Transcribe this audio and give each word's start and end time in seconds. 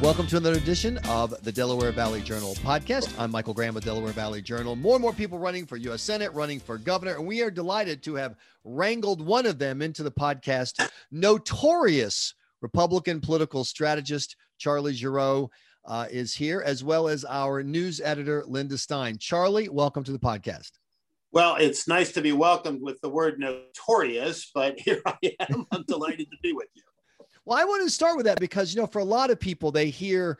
Welcome 0.00 0.26
to 0.28 0.38
another 0.38 0.56
edition 0.56 0.96
of 1.08 1.34
the 1.44 1.52
Delaware 1.52 1.92
Valley 1.92 2.22
Journal 2.22 2.54
podcast. 2.54 3.12
I'm 3.18 3.30
Michael 3.30 3.52
Graham 3.52 3.74
with 3.74 3.84
Delaware 3.84 4.12
Valley 4.12 4.40
Journal. 4.40 4.74
More 4.74 4.94
and 4.94 5.02
more 5.02 5.12
people 5.12 5.38
running 5.38 5.66
for 5.66 5.76
U.S. 5.76 6.00
Senate, 6.00 6.32
running 6.32 6.58
for 6.58 6.78
governor, 6.78 7.16
and 7.16 7.26
we 7.26 7.42
are 7.42 7.50
delighted 7.50 8.02
to 8.04 8.14
have 8.14 8.36
wrangled 8.64 9.20
one 9.20 9.44
of 9.44 9.58
them 9.58 9.82
into 9.82 10.02
the 10.02 10.10
podcast. 10.10 10.88
Notorious 11.10 12.32
Republican 12.62 13.20
political 13.20 13.62
strategist 13.62 14.36
Charlie 14.56 14.94
Gerow 14.94 15.50
uh, 15.84 16.06
is 16.10 16.34
here, 16.34 16.62
as 16.64 16.82
well 16.82 17.06
as 17.06 17.26
our 17.26 17.62
news 17.62 18.00
editor 18.02 18.42
Linda 18.46 18.78
Stein. 18.78 19.18
Charlie, 19.18 19.68
welcome 19.68 20.02
to 20.04 20.12
the 20.12 20.18
podcast. 20.18 20.70
Well, 21.30 21.56
it's 21.56 21.86
nice 21.86 22.10
to 22.12 22.22
be 22.22 22.32
welcomed 22.32 22.80
with 22.80 22.98
the 23.02 23.10
word 23.10 23.38
notorious, 23.38 24.50
but 24.54 24.80
here 24.80 25.02
I 25.04 25.18
am. 25.40 25.66
I'm 25.70 25.82
delighted 25.82 26.30
to 26.30 26.38
be 26.42 26.54
with 26.54 26.68
you. 26.74 26.84
Well, 27.50 27.58
I 27.58 27.64
want 27.64 27.82
to 27.82 27.90
start 27.90 28.16
with 28.16 28.26
that 28.26 28.38
because, 28.38 28.72
you 28.72 28.80
know, 28.80 28.86
for 28.86 29.00
a 29.00 29.04
lot 29.04 29.28
of 29.28 29.40
people, 29.40 29.72
they 29.72 29.90
hear 29.90 30.38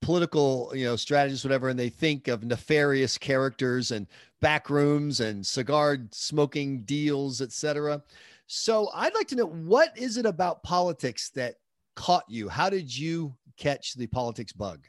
political, 0.00 0.72
you 0.74 0.86
know, 0.86 0.96
strategists, 0.96 1.44
whatever, 1.44 1.68
and 1.68 1.78
they 1.78 1.90
think 1.90 2.28
of 2.28 2.42
nefarious 2.44 3.18
characters 3.18 3.90
and 3.90 4.06
back 4.40 4.70
rooms 4.70 5.20
and 5.20 5.46
cigar 5.46 5.98
smoking 6.12 6.80
deals, 6.84 7.42
etc. 7.42 8.02
So 8.46 8.88
I'd 8.94 9.14
like 9.14 9.28
to 9.28 9.36
know 9.36 9.48
what 9.48 9.92
is 9.98 10.16
it 10.16 10.24
about 10.24 10.62
politics 10.62 11.28
that 11.34 11.56
caught 11.94 12.24
you? 12.26 12.48
How 12.48 12.70
did 12.70 12.96
you 12.96 13.34
catch 13.58 13.92
the 13.92 14.06
politics 14.06 14.54
bug? 14.54 14.86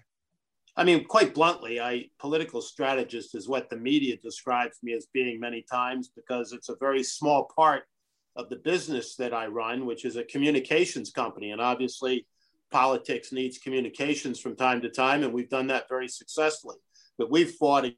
I 0.77 0.85
mean, 0.85 1.03
quite 1.03 1.33
bluntly, 1.33 1.81
I 1.81 2.05
political 2.17 2.61
strategist 2.61 3.35
is 3.35 3.49
what 3.49 3.69
the 3.69 3.75
media 3.75 4.15
describes 4.15 4.77
me 4.83 4.93
as 4.93 5.07
being 5.13 5.37
many 5.37 5.65
times 5.69 6.11
because 6.15 6.53
it's 6.53 6.69
a 6.69 6.77
very 6.79 7.03
small 7.03 7.49
part 7.53 7.83
of 8.35 8.49
the 8.49 8.57
business 8.57 9.15
that 9.15 9.33
I 9.33 9.47
run, 9.47 9.85
which 9.85 10.05
is 10.05 10.15
a 10.15 10.23
communications 10.23 11.11
company. 11.11 11.51
And 11.51 11.61
obviously, 11.61 12.25
politics 12.71 13.31
needs 13.31 13.57
communications 13.57 14.39
from 14.39 14.55
time 14.55 14.81
to 14.81 14.89
time, 14.89 15.23
and 15.23 15.33
we've 15.33 15.49
done 15.49 15.67
that 15.67 15.89
very 15.89 16.07
successfully. 16.07 16.77
But 17.17 17.29
we've 17.29 17.51
fought 17.51 17.91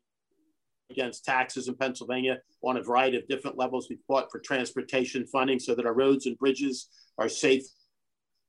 against 0.89 1.25
taxes 1.25 1.67
in 1.67 1.75
Pennsylvania 1.75 2.39
on 2.63 2.77
a 2.77 2.83
variety 2.83 3.17
of 3.17 3.27
different 3.27 3.57
levels. 3.57 3.87
We've 3.89 3.99
fought 4.07 4.31
for 4.31 4.39
transportation 4.39 5.25
funding 5.25 5.59
so 5.59 5.75
that 5.75 5.85
our 5.85 5.93
roads 5.93 6.25
and 6.25 6.37
bridges 6.37 6.87
are 7.17 7.29
safe 7.29 7.63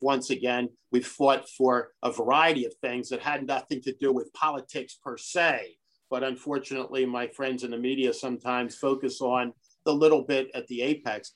once 0.00 0.30
again. 0.30 0.68
We've 0.90 1.06
fought 1.06 1.48
for 1.48 1.92
a 2.02 2.10
variety 2.10 2.64
of 2.66 2.74
things 2.82 3.08
that 3.10 3.20
had 3.20 3.46
nothing 3.46 3.80
to 3.82 3.94
do 3.94 4.12
with 4.12 4.32
politics 4.32 4.98
per 5.02 5.16
se. 5.16 5.76
But 6.10 6.22
unfortunately, 6.22 7.06
my 7.06 7.28
friends 7.28 7.64
in 7.64 7.70
the 7.70 7.78
media 7.78 8.12
sometimes 8.12 8.76
focus 8.76 9.20
on 9.20 9.52
the 9.84 9.94
little 9.94 10.22
bit 10.22 10.50
at 10.54 10.66
the 10.68 10.82
apex 10.82 11.34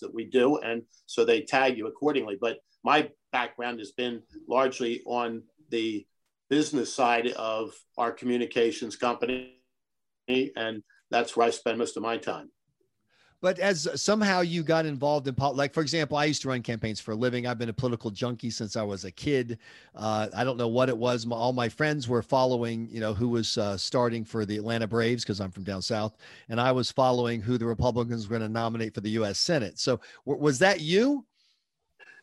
that 0.00 0.14
we 0.14 0.24
do, 0.24 0.58
and 0.58 0.82
so 1.06 1.24
they 1.24 1.42
tag 1.42 1.76
you 1.76 1.86
accordingly. 1.86 2.36
But 2.40 2.58
my 2.82 3.10
background 3.32 3.78
has 3.78 3.92
been 3.92 4.22
largely 4.48 5.02
on 5.06 5.42
the 5.70 6.06
business 6.50 6.92
side 6.94 7.28
of 7.28 7.74
our 7.96 8.12
communications 8.12 8.96
company, 8.96 9.56
and 10.28 10.82
that's 11.10 11.36
where 11.36 11.46
I 11.46 11.50
spend 11.50 11.78
most 11.78 11.96
of 11.96 12.02
my 12.02 12.18
time 12.18 12.50
but 13.44 13.58
as 13.58 13.86
somehow 14.00 14.40
you 14.40 14.62
got 14.62 14.86
involved 14.86 15.28
in 15.28 15.34
politics, 15.34 15.58
like 15.58 15.74
for 15.74 15.82
example, 15.82 16.16
I 16.16 16.24
used 16.24 16.40
to 16.40 16.48
run 16.48 16.62
campaigns 16.62 16.98
for 16.98 17.10
a 17.10 17.14
living. 17.14 17.46
I've 17.46 17.58
been 17.58 17.68
a 17.68 17.74
political 17.74 18.10
junkie 18.10 18.48
since 18.48 18.74
I 18.74 18.82
was 18.82 19.04
a 19.04 19.10
kid. 19.10 19.58
Uh, 19.94 20.28
I 20.34 20.44
don't 20.44 20.56
know 20.56 20.68
what 20.68 20.88
it 20.88 20.96
was. 20.96 21.26
My, 21.26 21.36
all 21.36 21.52
my 21.52 21.68
friends 21.68 22.08
were 22.08 22.22
following, 22.22 22.88
you 22.90 23.00
know, 23.00 23.12
who 23.12 23.28
was 23.28 23.58
uh, 23.58 23.76
starting 23.76 24.24
for 24.24 24.46
the 24.46 24.56
Atlanta 24.56 24.86
Braves 24.86 25.24
because 25.24 25.42
I'm 25.42 25.50
from 25.50 25.62
down 25.62 25.82
south, 25.82 26.16
and 26.48 26.58
I 26.58 26.72
was 26.72 26.90
following 26.90 27.42
who 27.42 27.58
the 27.58 27.66
Republicans 27.66 28.26
were 28.26 28.38
going 28.38 28.48
to 28.48 28.52
nominate 28.52 28.94
for 28.94 29.02
the 29.02 29.10
U.S. 29.10 29.38
Senate. 29.38 29.78
So 29.78 30.00
w- 30.24 30.42
was 30.42 30.58
that 30.60 30.80
you? 30.80 31.26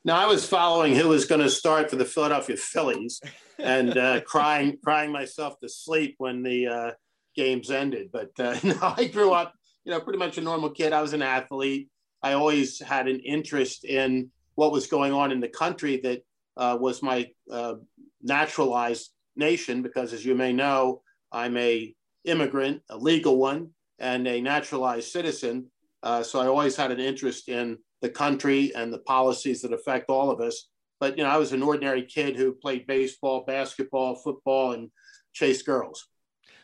No, 0.03 0.15
I 0.15 0.25
was 0.25 0.43
following 0.43 0.95
who 0.95 1.07
was 1.07 1.25
going 1.25 1.41
to 1.41 1.51
start 1.51 1.91
for 1.91 1.97
the 1.97 2.05
Philadelphia 2.05 2.57
Phillies, 2.57 3.21
and 3.59 3.95
uh, 3.95 4.21
crying, 4.25 4.79
crying 4.83 5.11
myself 5.11 5.59
to 5.59 5.69
sleep 5.69 6.15
when 6.17 6.41
the 6.41 6.65
uh, 6.65 6.91
games 7.35 7.69
ended. 7.69 8.09
But 8.11 8.31
uh, 8.39 8.57
no, 8.63 8.95
I 8.97 9.05
grew 9.05 9.33
up 9.33 9.53
you 9.83 9.91
know, 9.91 9.99
pretty 9.99 10.19
much 10.19 10.37
a 10.37 10.41
normal 10.41 10.69
kid. 10.69 10.93
I 10.93 11.01
was 11.01 11.13
an 11.13 11.21
athlete. 11.21 11.89
I 12.21 12.33
always 12.33 12.79
had 12.79 13.07
an 13.07 13.19
interest 13.19 13.83
in 13.83 14.29
what 14.55 14.71
was 14.71 14.87
going 14.87 15.13
on 15.13 15.31
in 15.31 15.39
the 15.39 15.47
country 15.47 15.99
that 16.03 16.21
uh, 16.57 16.77
was 16.79 17.01
my 17.01 17.27
uh, 17.51 17.75
naturalized 18.21 19.11
nation, 19.35 19.81
because 19.81 20.13
as 20.13 20.25
you 20.25 20.35
may 20.35 20.53
know, 20.53 21.01
I'm 21.31 21.57
a 21.57 21.93
immigrant, 22.25 22.81
a 22.89 22.97
legal 22.97 23.37
one, 23.37 23.69
and 23.97 24.27
a 24.27 24.41
naturalized 24.41 25.11
citizen. 25.11 25.71
Uh, 26.03 26.21
so 26.21 26.39
I 26.39 26.47
always 26.47 26.75
had 26.75 26.91
an 26.91 26.99
interest 26.99 27.49
in 27.49 27.77
the 28.01 28.09
country 28.09 28.73
and 28.75 28.91
the 28.91 28.99
policies 28.99 29.61
that 29.61 29.73
affect 29.73 30.09
all 30.09 30.29
of 30.29 30.41
us. 30.41 30.67
But 30.99 31.17
you 31.17 31.23
know, 31.23 31.29
I 31.29 31.37
was 31.37 31.53
an 31.53 31.63
ordinary 31.63 32.03
kid 32.03 32.35
who 32.35 32.53
played 32.53 32.85
baseball, 32.85 33.43
basketball, 33.45 34.15
football, 34.15 34.73
and 34.73 34.91
chased 35.33 35.65
girls. 35.65 36.07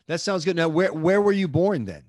That 0.07 0.21
sounds 0.21 0.45
good. 0.45 0.55
Now, 0.55 0.69
where 0.69 0.93
where 0.93 1.21
were 1.21 1.31
you 1.31 1.47
born 1.47 1.85
then? 1.85 2.03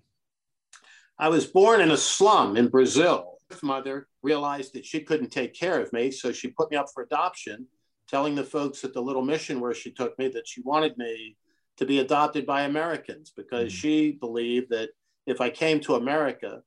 I 1.18 1.28
was 1.28 1.46
born 1.46 1.80
in 1.80 1.90
a 1.90 1.96
slum 1.96 2.56
in 2.56 2.68
Brazil. 2.68 3.38
My 3.62 3.78
mother 3.78 4.06
realized 4.22 4.74
that 4.74 4.86
she 4.86 5.00
couldn't 5.00 5.30
take 5.30 5.54
care 5.54 5.80
of 5.80 5.92
me, 5.92 6.10
so 6.10 6.32
she 6.32 6.48
put 6.48 6.70
me 6.70 6.76
up 6.76 6.86
for 6.94 7.02
adoption, 7.02 7.66
telling 8.08 8.34
the 8.34 8.44
folks 8.44 8.84
at 8.84 8.92
the 8.92 9.02
little 9.02 9.22
mission 9.22 9.60
where 9.60 9.74
she 9.74 9.90
took 9.90 10.18
me 10.18 10.28
that 10.28 10.46
she 10.46 10.60
wanted 10.60 10.96
me 10.96 11.36
to 11.78 11.86
be 11.86 11.98
adopted 11.98 12.46
by 12.46 12.62
Americans 12.62 13.32
because 13.34 13.72
mm. 13.72 13.76
she 13.76 14.12
believed 14.12 14.70
that 14.70 14.90
if 15.26 15.40
I 15.40 15.50
came 15.50 15.80
to 15.80 15.94
America, 15.94 16.62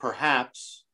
perhaps, 0.00 0.84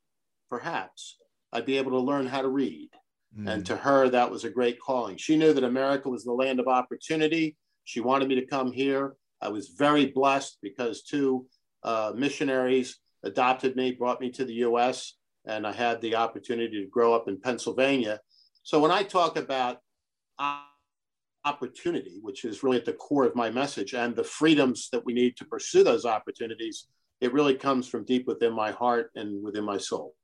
perhaps 0.50 1.16
I'd 1.52 1.66
be 1.66 1.78
able 1.78 1.92
to 1.92 1.98
learn 2.00 2.26
how 2.26 2.42
to 2.42 2.48
read. 2.48 2.90
Mm. 3.38 3.50
And 3.50 3.66
to 3.66 3.76
her, 3.76 4.08
that 4.08 4.30
was 4.30 4.44
a 4.44 4.50
great 4.50 4.80
calling. 4.80 5.16
She 5.16 5.36
knew 5.36 5.52
that 5.52 5.64
America 5.64 6.08
was 6.08 6.24
the 6.24 6.32
land 6.32 6.60
of 6.60 6.68
opportunity. 6.68 7.56
She 7.84 8.00
wanted 8.00 8.28
me 8.28 8.34
to 8.36 8.46
come 8.46 8.72
here. 8.72 9.14
I 9.40 9.48
was 9.48 9.68
very 9.68 10.06
blessed 10.06 10.58
because 10.62 11.02
two 11.02 11.46
uh, 11.82 12.12
missionaries 12.14 12.98
adopted 13.24 13.76
me, 13.76 13.92
brought 13.92 14.20
me 14.20 14.30
to 14.30 14.44
the 14.44 14.54
US, 14.54 15.14
and 15.46 15.66
I 15.66 15.72
had 15.72 16.00
the 16.00 16.16
opportunity 16.16 16.82
to 16.82 16.90
grow 16.90 17.14
up 17.14 17.28
in 17.28 17.40
Pennsylvania. 17.40 18.20
So 18.62 18.80
when 18.80 18.90
I 18.90 19.02
talk 19.02 19.36
about 19.36 19.78
opportunity, 21.44 22.18
which 22.22 22.44
is 22.44 22.62
really 22.62 22.78
at 22.78 22.84
the 22.84 22.92
core 22.92 23.24
of 23.24 23.34
my 23.34 23.50
message, 23.50 23.94
and 23.94 24.14
the 24.14 24.24
freedoms 24.24 24.88
that 24.92 25.04
we 25.04 25.12
need 25.12 25.36
to 25.36 25.44
pursue 25.44 25.82
those 25.82 26.04
opportunities, 26.04 26.86
it 27.20 27.32
really 27.32 27.54
comes 27.54 27.88
from 27.88 28.04
deep 28.04 28.26
within 28.26 28.52
my 28.52 28.70
heart 28.70 29.10
and 29.14 29.42
within 29.42 29.64
my 29.64 29.78
soul. 29.78 30.14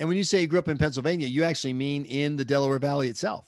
And 0.00 0.08
when 0.08 0.16
you 0.16 0.24
say 0.24 0.40
you 0.40 0.46
grew 0.46 0.58
up 0.58 0.68
in 0.68 0.78
Pennsylvania, 0.78 1.28
you 1.28 1.44
actually 1.44 1.74
mean 1.74 2.04
in 2.06 2.36
the 2.36 2.44
Delaware 2.44 2.78
Valley 2.78 3.08
itself. 3.08 3.46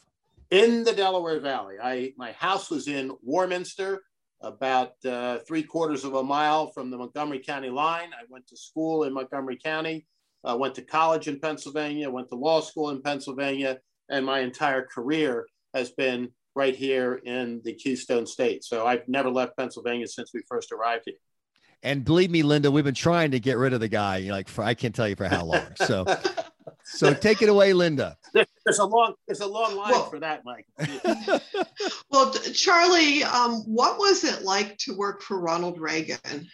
In 0.50 0.84
the 0.84 0.92
Delaware 0.92 1.40
Valley. 1.40 1.76
I 1.82 2.12
my 2.16 2.32
house 2.32 2.70
was 2.70 2.86
in 2.86 3.10
Warminster, 3.22 4.02
about 4.44 4.92
uh, 5.04 5.38
three 5.48 5.62
quarters 5.62 6.04
of 6.04 6.14
a 6.14 6.22
mile 6.22 6.70
from 6.72 6.90
the 6.90 6.98
Montgomery 6.98 7.40
County 7.40 7.70
line. 7.70 8.10
I 8.12 8.24
went 8.28 8.46
to 8.48 8.56
school 8.56 9.04
in 9.04 9.12
Montgomery 9.12 9.58
County, 9.62 10.06
uh, 10.44 10.56
went 10.56 10.74
to 10.76 10.82
college 10.82 11.26
in 11.26 11.40
Pennsylvania, 11.40 12.10
went 12.10 12.28
to 12.28 12.36
law 12.36 12.60
school 12.60 12.90
in 12.90 13.02
Pennsylvania, 13.02 13.78
and 14.10 14.24
my 14.24 14.40
entire 14.40 14.82
career 14.86 15.46
has 15.72 15.90
been 15.90 16.30
right 16.54 16.76
here 16.76 17.20
in 17.24 17.60
the 17.64 17.72
Keystone 17.72 18.26
State. 18.26 18.64
So 18.64 18.86
I've 18.86 19.08
never 19.08 19.30
left 19.30 19.56
Pennsylvania 19.56 20.06
since 20.06 20.32
we 20.32 20.42
first 20.48 20.70
arrived 20.70 21.04
here. 21.06 21.16
And 21.82 22.04
believe 22.04 22.30
me, 22.30 22.42
Linda, 22.42 22.70
we've 22.70 22.84
been 22.84 22.94
trying 22.94 23.32
to 23.32 23.40
get 23.40 23.58
rid 23.58 23.72
of 23.72 23.80
the 23.80 23.88
guy, 23.88 24.20
like 24.30 24.48
for 24.48 24.64
I 24.64 24.74
can't 24.74 24.94
tell 24.94 25.08
you 25.08 25.16
for 25.16 25.28
how 25.28 25.44
long. 25.44 25.66
So, 25.76 26.06
so 26.84 27.12
take 27.12 27.42
it 27.42 27.48
away, 27.48 27.72
Linda. 27.72 28.16
There's 28.64 28.78
a 28.78 28.86
long, 28.86 29.12
there's 29.26 29.40
a 29.40 29.46
long 29.46 29.76
line 29.76 29.90
well, 29.90 30.08
for 30.08 30.18
that, 30.20 30.42
Mike. 30.42 30.66
Charlie, 32.54 33.24
um, 33.24 33.62
what 33.66 33.98
was 33.98 34.24
it 34.24 34.42
like 34.42 34.78
to 34.78 34.96
work 34.96 35.22
for 35.22 35.38
Ronald 35.38 35.80
Reagan? 35.80 36.48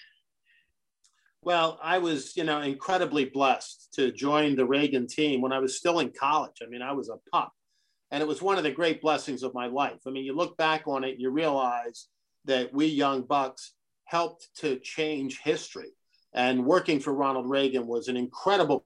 Well, 1.43 1.79
I 1.82 1.99
was, 1.99 2.37
you 2.37 2.44
know, 2.44 2.61
incredibly 2.61 3.25
blessed 3.25 3.94
to 3.94 4.12
join 4.12 4.56
the 4.56 4.67
Reagan 4.67 5.06
team 5.06 5.41
when 5.41 5.52
I 5.52 5.58
was 5.58 5.79
still 5.79 6.00
in 6.00 6.12
college. 6.19 6.56
I 6.62 6.67
mean, 6.67 6.82
I 6.82 6.93
was 6.93 7.08
a 7.08 7.17
pup, 7.32 7.52
and 8.11 8.23
it 8.23 8.26
was 8.26 8.43
one 8.43 8.58
of 8.58 8.64
the 8.64 8.70
great 8.70 9.00
blessings 9.00 9.43
of 9.43 9.55
my 9.55 9.67
life. 9.67 10.00
I 10.06 10.11
mean, 10.11 10.25
you 10.25 10.35
look 10.35 10.56
back 10.56 10.87
on 10.87 11.05
it, 11.05 11.19
you 11.19 11.31
realize 11.31 12.08
that 12.44 12.75
we 12.75 12.87
young 12.87 13.23
bucks 13.23 13.73
helped 14.05 14.49
to 14.56 14.79
change 14.81 15.41
history. 15.41 15.91
And 16.32 16.67
working 16.67 17.00
for 17.00 17.12
Ronald 17.12 17.49
Reagan 17.49 17.87
was 17.87 18.08
an 18.08 18.17
incredible 18.17 18.85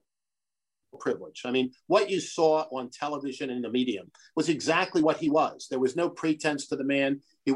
privilege. 0.95 1.43
I 1.45 1.51
mean, 1.51 1.71
what 1.87 2.09
you 2.09 2.19
saw 2.19 2.65
on 2.71 2.89
television 2.89 3.49
and 3.49 3.63
the 3.63 3.69
medium 3.69 4.11
was 4.35 4.49
exactly 4.49 5.01
what 5.01 5.17
he 5.17 5.29
was. 5.29 5.67
There 5.69 5.79
was 5.79 5.95
no 5.95 6.09
pretense 6.09 6.67
to 6.67 6.75
the 6.75 6.83
man. 6.83 7.21
He 7.45 7.55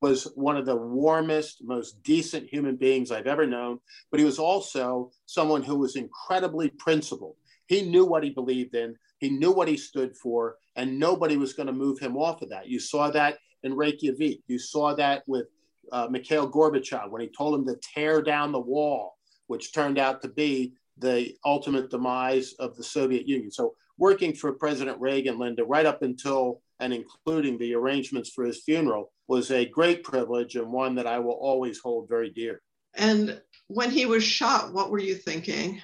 was 0.00 0.24
one 0.34 0.56
of 0.56 0.66
the 0.66 0.76
warmest, 0.76 1.62
most 1.62 2.02
decent 2.02 2.48
human 2.48 2.76
beings 2.76 3.10
I've 3.10 3.28
ever 3.28 3.46
known, 3.46 3.78
but 4.10 4.18
he 4.18 4.26
was 4.26 4.38
also 4.38 5.12
someone 5.26 5.62
who 5.62 5.76
was 5.76 5.96
incredibly 5.96 6.70
principled. 6.70 7.36
He 7.66 7.82
knew 7.82 8.04
what 8.04 8.24
he 8.24 8.30
believed 8.30 8.74
in, 8.74 8.96
he 9.18 9.30
knew 9.30 9.52
what 9.52 9.68
he 9.68 9.76
stood 9.76 10.16
for, 10.16 10.56
and 10.74 10.98
nobody 10.98 11.36
was 11.36 11.52
going 11.52 11.68
to 11.68 11.72
move 11.72 12.00
him 12.00 12.16
off 12.16 12.42
of 12.42 12.50
that. 12.50 12.66
You 12.66 12.80
saw 12.80 13.10
that 13.10 13.38
in 13.62 13.74
Reykjavik. 13.74 14.40
You 14.48 14.58
saw 14.58 14.94
that 14.94 15.22
with 15.28 15.46
uh, 15.92 16.08
Mikhail 16.10 16.50
Gorbachev 16.50 17.10
when 17.10 17.22
he 17.22 17.28
told 17.28 17.54
him 17.54 17.66
to 17.66 17.76
tear 17.94 18.22
down 18.22 18.52
the 18.52 18.58
wall, 18.58 19.16
which 19.46 19.72
turned 19.72 19.98
out 19.98 20.22
to 20.22 20.28
be 20.28 20.72
the 21.02 21.34
ultimate 21.44 21.90
demise 21.90 22.54
of 22.54 22.76
the 22.76 22.84
Soviet 22.84 23.28
Union. 23.28 23.50
So 23.50 23.74
working 23.98 24.32
for 24.32 24.52
President 24.52 24.98
Reagan, 25.00 25.38
Linda, 25.38 25.64
right 25.64 25.84
up 25.84 26.02
until 26.02 26.62
and 26.80 26.92
including 26.92 27.58
the 27.58 27.74
arrangements 27.74 28.30
for 28.30 28.44
his 28.44 28.62
funeral 28.62 29.12
was 29.28 29.50
a 29.50 29.68
great 29.68 30.02
privilege 30.02 30.56
and 30.56 30.72
one 30.72 30.94
that 30.96 31.06
I 31.06 31.18
will 31.18 31.38
always 31.40 31.78
hold 31.78 32.08
very 32.08 32.30
dear. 32.30 32.60
And 32.94 33.40
when 33.68 33.90
he 33.90 34.06
was 34.06 34.24
shot, 34.24 34.72
what 34.72 34.90
were 34.90 34.98
you 34.98 35.14
thinking? 35.14 35.80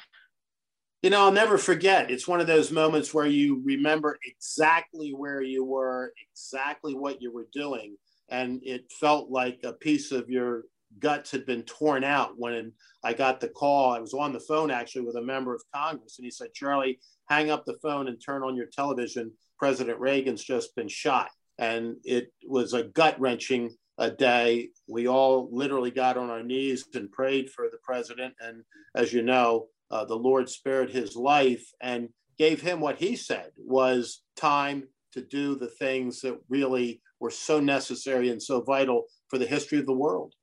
You 1.02 1.10
know, 1.10 1.20
I'll 1.20 1.32
never 1.32 1.56
forget. 1.58 2.10
It's 2.10 2.26
one 2.26 2.40
of 2.40 2.48
those 2.48 2.72
moments 2.72 3.14
where 3.14 3.26
you 3.26 3.62
remember 3.64 4.18
exactly 4.26 5.10
where 5.10 5.40
you 5.40 5.64
were, 5.64 6.12
exactly 6.32 6.94
what 6.94 7.22
you 7.22 7.32
were 7.32 7.46
doing. 7.52 7.96
And 8.28 8.60
it 8.64 8.90
felt 8.90 9.30
like 9.30 9.60
a 9.62 9.72
piece 9.72 10.10
of 10.10 10.28
your 10.28 10.64
guts 10.98 11.30
had 11.30 11.46
been 11.46 11.62
torn 11.62 12.04
out 12.04 12.32
when 12.36 12.72
I 13.04 13.12
got 13.12 13.40
the 13.40 13.48
call. 13.48 13.92
I 13.92 14.00
was 14.00 14.14
on 14.14 14.32
the 14.32 14.40
phone 14.40 14.70
actually 14.70 15.02
with 15.02 15.16
a 15.16 15.22
member 15.22 15.54
of 15.54 15.62
Congress, 15.74 16.18
and 16.18 16.24
he 16.24 16.30
said, 16.30 16.54
Charlie, 16.54 16.98
hang 17.28 17.50
up 17.50 17.64
the 17.64 17.78
phone 17.82 18.08
and 18.08 18.20
turn 18.20 18.42
on 18.42 18.56
your 18.56 18.66
television. 18.66 19.32
President 19.58 19.98
Reagan's 19.98 20.44
just 20.44 20.74
been 20.74 20.88
shot. 20.88 21.28
And 21.58 21.96
it 22.04 22.32
was 22.46 22.72
a 22.72 22.84
gut 22.84 23.18
wrenching 23.20 23.74
a 23.98 24.10
day. 24.10 24.68
We 24.88 25.08
all 25.08 25.48
literally 25.52 25.90
got 25.90 26.16
on 26.16 26.30
our 26.30 26.42
knees 26.42 26.84
and 26.94 27.10
prayed 27.10 27.50
for 27.50 27.68
the 27.70 27.78
president. 27.82 28.34
And 28.40 28.62
as 28.94 29.12
you 29.12 29.22
know, 29.22 29.66
uh, 29.90 30.04
the 30.04 30.14
Lord 30.14 30.48
spared 30.48 30.90
his 30.90 31.16
life 31.16 31.66
and 31.80 32.08
gave 32.38 32.60
him 32.60 32.80
what 32.80 32.98
he 32.98 33.16
said 33.16 33.50
was 33.56 34.22
time 34.36 34.84
to 35.12 35.22
do 35.22 35.56
the 35.56 35.68
things 35.68 36.20
that 36.20 36.38
really 36.48 37.02
were 37.18 37.30
so 37.30 37.58
necessary 37.58 38.30
and 38.30 38.40
so 38.40 38.60
vital 38.60 39.04
for 39.28 39.38
the 39.38 39.46
history 39.46 39.78
of 39.78 39.86
the 39.86 39.92
world. 39.92 40.34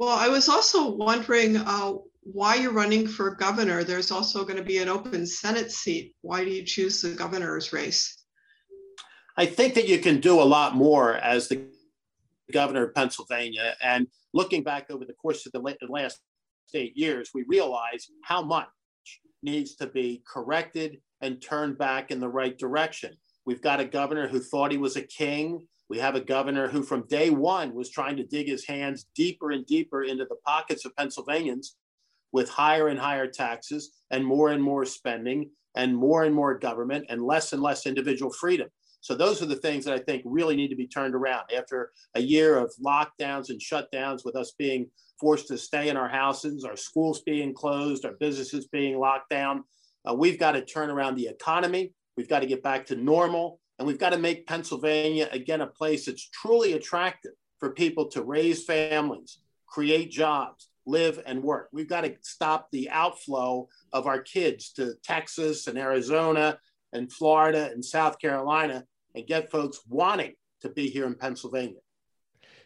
Well, 0.00 0.16
I 0.16 0.28
was 0.28 0.48
also 0.48 0.90
wondering 0.90 1.56
uh, 1.56 1.94
why 2.22 2.56
you're 2.56 2.72
running 2.72 3.06
for 3.06 3.34
governor. 3.34 3.84
There's 3.84 4.10
also 4.10 4.44
going 4.44 4.56
to 4.56 4.62
be 4.62 4.78
an 4.78 4.88
open 4.88 5.26
Senate 5.26 5.70
seat. 5.70 6.14
Why 6.22 6.44
do 6.44 6.50
you 6.50 6.64
choose 6.64 7.00
the 7.00 7.10
governor's 7.10 7.72
race? 7.72 8.24
I 9.36 9.46
think 9.46 9.74
that 9.74 9.88
you 9.88 9.98
can 9.98 10.20
do 10.20 10.40
a 10.40 10.44
lot 10.44 10.74
more 10.74 11.14
as 11.16 11.48
the 11.48 11.66
governor 12.52 12.84
of 12.84 12.94
Pennsylvania. 12.94 13.74
And 13.82 14.06
looking 14.32 14.62
back 14.62 14.90
over 14.90 15.04
the 15.04 15.14
course 15.14 15.46
of 15.46 15.52
the 15.52 15.76
last 15.88 16.20
eight 16.74 16.96
years, 16.96 17.30
we 17.34 17.44
realize 17.46 18.08
how 18.24 18.42
much 18.42 18.68
needs 19.42 19.76
to 19.76 19.86
be 19.86 20.22
corrected 20.26 20.98
and 21.20 21.40
turned 21.40 21.78
back 21.78 22.10
in 22.10 22.20
the 22.20 22.28
right 22.28 22.58
direction. 22.58 23.16
We've 23.46 23.62
got 23.62 23.80
a 23.80 23.84
governor 23.84 24.26
who 24.26 24.40
thought 24.40 24.72
he 24.72 24.78
was 24.78 24.96
a 24.96 25.02
king. 25.02 25.66
We 25.88 25.98
have 25.98 26.14
a 26.14 26.20
governor 26.20 26.68
who, 26.68 26.82
from 26.82 27.06
day 27.08 27.30
one, 27.30 27.74
was 27.74 27.90
trying 27.90 28.16
to 28.16 28.24
dig 28.24 28.48
his 28.48 28.66
hands 28.66 29.06
deeper 29.14 29.50
and 29.50 29.66
deeper 29.66 30.02
into 30.02 30.24
the 30.24 30.36
pockets 30.46 30.84
of 30.84 30.96
Pennsylvanians 30.96 31.76
with 32.32 32.48
higher 32.48 32.88
and 32.88 32.98
higher 32.98 33.26
taxes 33.26 33.92
and 34.10 34.24
more 34.24 34.50
and 34.50 34.62
more 34.62 34.84
spending 34.84 35.50
and 35.76 35.96
more 35.96 36.24
and 36.24 36.34
more 36.34 36.58
government 36.58 37.06
and 37.08 37.22
less 37.22 37.52
and 37.52 37.62
less 37.62 37.86
individual 37.86 38.32
freedom. 38.32 38.68
So 39.00 39.14
those 39.14 39.42
are 39.42 39.46
the 39.46 39.56
things 39.56 39.84
that 39.84 39.94
I 39.94 39.98
think 39.98 40.22
really 40.24 40.56
need 40.56 40.68
to 40.68 40.76
be 40.76 40.86
turned 40.86 41.14
around 41.14 41.44
after 41.54 41.92
a 42.14 42.20
year 42.20 42.56
of 42.56 42.72
lockdowns 42.82 43.50
and 43.50 43.60
shutdowns 43.60 44.24
with 44.24 44.34
us 44.34 44.54
being 44.58 44.88
forced 45.20 45.46
to 45.48 45.58
stay 45.58 45.90
in 45.90 45.96
our 45.98 46.08
houses, 46.08 46.64
our 46.64 46.76
schools 46.76 47.20
being 47.20 47.52
closed, 47.52 48.06
our 48.06 48.14
businesses 48.18 48.66
being 48.68 48.98
locked 48.98 49.28
down. 49.28 49.62
Uh, 50.08 50.14
we've 50.14 50.38
got 50.38 50.52
to 50.52 50.64
turn 50.64 50.90
around 50.90 51.16
the 51.16 51.26
economy. 51.26 51.92
We've 52.16 52.28
got 52.28 52.40
to 52.40 52.46
get 52.46 52.62
back 52.62 52.86
to 52.86 52.96
normal. 52.96 53.60
And 53.78 53.86
we've 53.86 53.98
got 53.98 54.10
to 54.10 54.18
make 54.18 54.46
Pennsylvania, 54.46 55.28
again, 55.32 55.60
a 55.60 55.66
place 55.66 56.06
that's 56.06 56.28
truly 56.28 56.74
attractive 56.74 57.32
for 57.58 57.70
people 57.70 58.08
to 58.10 58.22
raise 58.22 58.64
families, 58.64 59.38
create 59.66 60.10
jobs, 60.10 60.68
live 60.86 61.20
and 61.26 61.42
work. 61.42 61.68
We've 61.72 61.88
got 61.88 62.02
to 62.02 62.14
stop 62.20 62.68
the 62.70 62.90
outflow 62.90 63.68
of 63.92 64.06
our 64.06 64.20
kids 64.20 64.72
to 64.72 64.94
Texas 65.02 65.66
and 65.66 65.78
Arizona 65.78 66.58
and 66.92 67.12
Florida 67.12 67.70
and 67.72 67.84
South 67.84 68.18
Carolina 68.18 68.84
and 69.14 69.26
get 69.26 69.50
folks 69.50 69.80
wanting 69.88 70.34
to 70.60 70.68
be 70.68 70.88
here 70.88 71.06
in 71.06 71.14
Pennsylvania. 71.14 71.80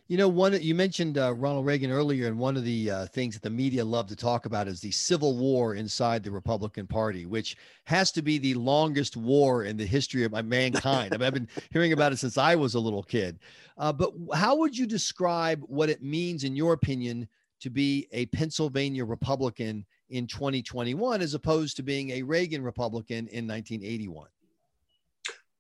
You 0.09 0.17
know, 0.17 0.27
one 0.27 0.59
you 0.63 0.75
mentioned 0.75 1.19
uh, 1.19 1.35
Ronald 1.35 1.67
Reagan 1.67 1.91
earlier, 1.91 2.29
and 2.29 2.39
one 2.39 2.57
of 2.57 2.65
the 2.65 2.91
uh, 2.91 3.07
things 3.09 3.35
that 3.35 3.43
the 3.43 3.51
media 3.51 3.85
love 3.85 4.07
to 4.07 4.17
talk 4.17 4.47
about 4.47 4.67
is 4.67 4.81
the 4.81 4.91
civil 4.91 5.37
war 5.37 5.75
inside 5.75 6.25
the 6.25 6.31
Republican 6.31 6.87
Party, 6.87 7.27
which 7.27 7.59
has 7.85 8.11
to 8.13 8.23
be 8.23 8.39
the 8.39 8.55
longest 8.55 9.19
war 9.19 9.65
in 9.65 9.77
the 9.77 9.85
history 9.85 10.25
of 10.25 10.33
mankind. 10.47 11.13
I 11.13 11.19
mean, 11.19 11.27
I've 11.27 11.35
been 11.35 11.49
hearing 11.71 11.93
about 11.93 12.13
it 12.13 12.19
since 12.19 12.39
I 12.39 12.55
was 12.55 12.75
a 12.75 12.81
little 12.81 13.03
kid. 13.03 13.39
Uh, 13.77 13.93
but 13.93 14.15
how 14.33 14.57
would 14.57 14.77
you 14.77 14.87
describe 14.87 15.61
what 15.67 15.91
it 15.91 16.03
means, 16.03 16.43
in 16.43 16.57
your 16.57 16.73
opinion, 16.73 17.29
to 17.61 17.69
be 17.69 18.09
a 18.13 18.25
Pennsylvania 18.27 19.05
Republican 19.05 19.85
in 20.09 20.27
2021 20.27 21.21
as 21.21 21.35
opposed 21.35 21.77
to 21.77 21.83
being 21.83 22.13
a 22.13 22.23
Reagan 22.23 22.63
Republican 22.63 23.29
in 23.29 23.47
1981? 23.47 24.29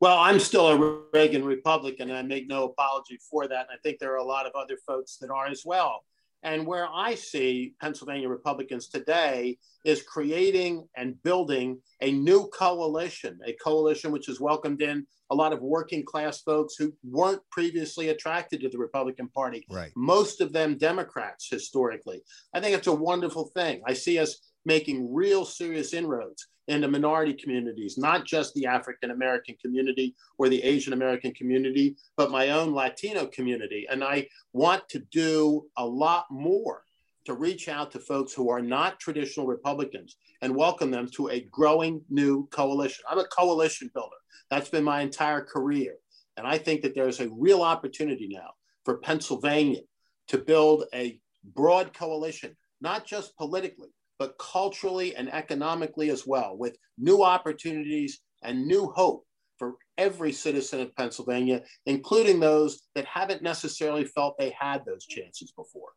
Well, 0.00 0.18
I'm 0.18 0.38
still 0.38 0.68
a 0.68 1.02
Reagan 1.12 1.44
Republican. 1.44 2.10
And 2.10 2.18
I 2.18 2.22
make 2.22 2.48
no 2.48 2.64
apology 2.64 3.18
for 3.30 3.48
that. 3.48 3.66
And 3.68 3.70
I 3.72 3.76
think 3.82 3.98
there 3.98 4.12
are 4.12 4.16
a 4.16 4.24
lot 4.24 4.46
of 4.46 4.52
other 4.54 4.76
folks 4.86 5.16
that 5.16 5.30
are 5.30 5.46
as 5.46 5.62
well. 5.64 6.04
And 6.44 6.66
where 6.66 6.86
I 6.92 7.16
see 7.16 7.74
Pennsylvania 7.80 8.28
Republicans 8.28 8.88
today 8.88 9.58
is 9.84 10.02
creating 10.02 10.86
and 10.96 11.20
building 11.24 11.80
a 12.00 12.12
new 12.12 12.48
coalition, 12.48 13.40
a 13.44 13.54
coalition 13.54 14.12
which 14.12 14.26
has 14.26 14.38
welcomed 14.38 14.80
in 14.80 15.04
a 15.30 15.34
lot 15.34 15.52
of 15.52 15.60
working 15.60 16.04
class 16.04 16.40
folks 16.40 16.76
who 16.76 16.92
weren't 17.02 17.42
previously 17.50 18.10
attracted 18.10 18.60
to 18.60 18.68
the 18.68 18.78
Republican 18.78 19.28
Party. 19.28 19.66
Right. 19.68 19.90
Most 19.96 20.40
of 20.40 20.52
them 20.52 20.78
Democrats 20.78 21.48
historically. 21.50 22.22
I 22.54 22.60
think 22.60 22.76
it's 22.76 22.86
a 22.86 22.94
wonderful 22.94 23.50
thing. 23.54 23.82
I 23.84 23.94
see 23.94 24.20
us 24.20 24.38
making 24.68 25.12
real 25.12 25.46
serious 25.46 25.94
inroads 25.94 26.46
into 26.68 26.86
minority 26.86 27.32
communities, 27.32 27.96
not 27.96 28.26
just 28.26 28.52
the 28.52 28.66
African 28.66 29.10
American 29.10 29.56
community 29.62 30.14
or 30.36 30.50
the 30.50 30.62
Asian 30.62 30.92
American 30.92 31.32
community, 31.32 31.96
but 32.18 32.30
my 32.30 32.50
own 32.50 32.74
Latino 32.74 33.26
community. 33.26 33.86
And 33.90 34.04
I 34.04 34.28
want 34.52 34.86
to 34.90 34.98
do 35.10 35.64
a 35.78 35.86
lot 35.86 36.26
more 36.30 36.82
to 37.24 37.32
reach 37.32 37.68
out 37.70 37.90
to 37.92 37.98
folks 37.98 38.34
who 38.34 38.50
are 38.50 38.60
not 38.60 39.00
traditional 39.00 39.46
Republicans 39.46 40.16
and 40.42 40.54
welcome 40.54 40.90
them 40.90 41.08
to 41.12 41.30
a 41.30 41.40
growing 41.50 42.02
new 42.10 42.46
coalition. 42.48 43.02
I'm 43.08 43.18
a 43.18 43.24
coalition 43.24 43.90
builder. 43.94 44.20
That's 44.50 44.68
been 44.68 44.84
my 44.84 45.00
entire 45.00 45.40
career. 45.40 45.94
And 46.36 46.46
I 46.46 46.58
think 46.58 46.82
that 46.82 46.94
there's 46.94 47.20
a 47.20 47.30
real 47.30 47.62
opportunity 47.62 48.28
now 48.30 48.50
for 48.84 48.98
Pennsylvania 48.98 49.80
to 50.28 50.36
build 50.36 50.84
a 50.92 51.18
broad 51.54 51.94
coalition, 51.94 52.54
not 52.82 53.06
just 53.06 53.34
politically, 53.38 53.88
but 54.18 54.36
culturally 54.38 55.14
and 55.14 55.32
economically 55.32 56.10
as 56.10 56.26
well, 56.26 56.56
with 56.56 56.76
new 56.96 57.22
opportunities 57.22 58.20
and 58.42 58.66
new 58.66 58.92
hope 58.94 59.24
for 59.58 59.74
every 59.96 60.32
citizen 60.32 60.80
of 60.80 60.94
Pennsylvania, 60.96 61.62
including 61.86 62.40
those 62.40 62.82
that 62.94 63.04
haven't 63.04 63.42
necessarily 63.42 64.04
felt 64.04 64.38
they 64.38 64.54
had 64.58 64.84
those 64.84 65.04
chances 65.06 65.52
before. 65.52 65.90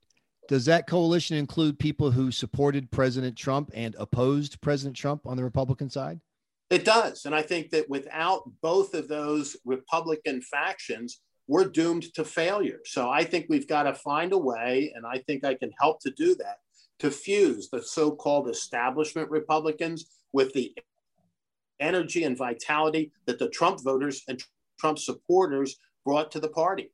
Does 0.47 0.65
that 0.65 0.87
coalition 0.87 1.37
include 1.37 1.79
people 1.79 2.11
who 2.11 2.31
supported 2.31 2.91
President 2.91 3.37
Trump 3.37 3.71
and 3.73 3.95
opposed 3.97 4.59
President 4.61 4.95
Trump 4.95 5.25
on 5.25 5.37
the 5.37 5.43
Republican 5.43 5.89
side? 5.89 6.19
It 6.69 6.83
does. 6.83 7.25
And 7.25 7.35
I 7.35 7.41
think 7.41 7.69
that 7.71 7.89
without 7.89 8.43
both 8.61 8.93
of 8.93 9.07
those 9.07 9.55
Republican 9.65 10.41
factions, 10.41 11.21
we're 11.47 11.69
doomed 11.69 12.13
to 12.15 12.23
failure. 12.23 12.79
So 12.85 13.09
I 13.09 13.23
think 13.23 13.45
we've 13.49 13.67
got 13.67 13.83
to 13.83 13.93
find 13.93 14.33
a 14.33 14.37
way, 14.37 14.91
and 14.95 15.05
I 15.05 15.19
think 15.27 15.43
I 15.43 15.53
can 15.53 15.71
help 15.79 16.01
to 16.01 16.11
do 16.11 16.33
that, 16.35 16.57
to 17.01 17.09
fuse 17.09 17.67
the 17.69 17.81
so 17.81 18.11
called 18.11 18.47
establishment 18.47 19.27
Republicans 19.31 20.05
with 20.33 20.53
the 20.53 20.71
energy 21.79 22.23
and 22.23 22.37
vitality 22.37 23.11
that 23.25 23.39
the 23.39 23.49
Trump 23.49 23.83
voters 23.83 24.21
and 24.27 24.39
Trump 24.79 24.99
supporters 24.99 25.77
brought 26.05 26.29
to 26.31 26.39
the 26.39 26.47
party. 26.47 26.91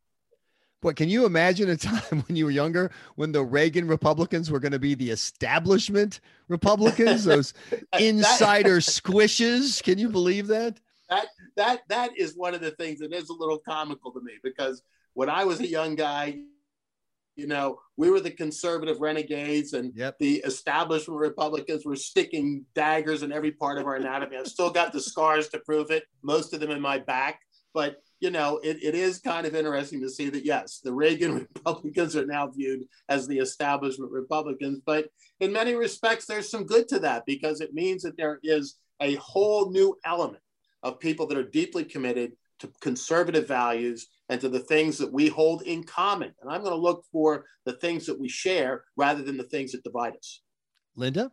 But 0.82 0.96
can 0.96 1.10
you 1.10 1.26
imagine 1.26 1.70
a 1.70 1.76
time 1.76 2.22
when 2.28 2.38
you 2.38 2.46
were 2.46 2.52
younger 2.52 2.90
when 3.16 3.34
the 3.34 3.44
Reagan 3.44 3.86
Republicans 3.86 4.50
were 4.50 4.62
going 4.62 4.72
to 4.72 4.80
be 4.80 4.96
the 4.96 5.12
establishment 5.12 6.22
Republicans, 6.48 7.26
those 7.26 7.54
insider 8.00 8.78
squishes? 8.78 9.84
Can 9.84 10.00
you 10.00 10.08
believe 10.08 10.48
that? 10.48 10.80
That 11.10 11.28
that 11.58 11.82
that 11.90 12.18
is 12.18 12.34
one 12.38 12.54
of 12.54 12.62
the 12.62 12.72
things 12.72 13.00
that 13.00 13.12
is 13.12 13.28
a 13.28 13.34
little 13.34 13.60
comical 13.60 14.14
to 14.14 14.22
me 14.22 14.34
because 14.42 14.82
when 15.16 15.30
I 15.30 15.44
was 15.44 15.60
a 15.60 15.68
young 15.68 15.96
guy, 15.96 16.38
you 17.38 17.46
know, 17.46 17.80
we 17.98 18.10
were 18.10 18.20
the 18.20 18.32
conservative 18.32 19.00
renegades 19.00 19.74
and 19.74 19.94
yep. 19.96 20.18
the 20.20 20.38
establishment 20.38 21.20
Republicans 21.20 21.86
were 21.86 21.96
sticking 21.96 22.66
daggers 22.74 23.22
in 23.22 23.32
every 23.32 23.52
part 23.52 23.78
of 23.78 23.86
our 23.86 23.96
anatomy. 23.96 24.38
I've 24.38 24.48
still 24.48 24.72
got 24.72 24.92
the 24.92 25.00
scars 25.00 25.48
to 25.50 25.60
prove 25.60 25.92
it, 25.92 26.04
most 26.24 26.54
of 26.54 26.60
them 26.60 26.72
in 26.72 26.82
my 26.82 26.98
back. 26.98 27.40
But, 27.76 27.98
you 28.20 28.32
know, 28.32 28.60
it, 28.64 28.78
it 28.82 28.96
is 28.96 29.20
kind 29.20 29.46
of 29.46 29.56
interesting 29.56 30.02
to 30.02 30.10
see 30.10 30.30
that, 30.30 30.46
yes, 30.46 30.82
the 30.84 30.92
Reagan 30.92 31.36
Republicans 31.56 32.16
are 32.16 32.26
now 32.26 32.48
viewed 32.48 32.86
as 33.08 33.28
the 33.28 33.38
establishment 33.38 34.12
Republicans. 34.12 34.82
But 34.84 35.10
in 35.40 35.54
many 35.54 35.76
respects, 35.76 36.26
there's 36.26 36.50
some 36.50 36.66
good 36.66 36.88
to 36.88 37.00
that 37.00 37.24
because 37.28 37.62
it 37.62 37.76
means 37.76 38.02
that 38.02 38.18
there 38.18 38.40
is 38.42 38.78
a 39.00 39.14
whole 39.16 39.70
new 39.70 39.96
element 40.04 40.42
of 40.82 41.00
people 41.00 41.28
that 41.28 41.38
are 41.38 41.44
deeply 41.44 41.84
committed 41.84 42.32
to 42.60 42.72
conservative 42.82 43.48
values 43.48 44.08
and 44.30 44.42
to 44.42 44.50
the 44.50 44.60
things 44.60 44.98
that 44.98 45.12
we 45.12 45.28
hold 45.28 45.62
in 45.64 45.84
common. 45.84 46.34
And 46.42 46.52
I'm 46.52 46.62
going 46.62 46.76
to 46.76 46.82
look 46.82 47.06
for 47.12 47.46
the 47.66 47.74
things 47.74 48.06
that 48.06 48.20
we 48.20 48.30
share 48.30 48.84
rather 48.96 49.24
than 49.24 49.38
the 49.38 49.44
things 49.44 49.72
that 49.72 49.84
divide 49.84 50.16
us. 50.16 50.42
Linda? 50.96 51.32